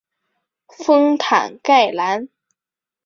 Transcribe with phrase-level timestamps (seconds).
[0.67, 2.27] 丰坦盖兰。